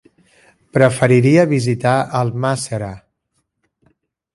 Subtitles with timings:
[0.77, 2.93] Preferiria visitar Almàssera.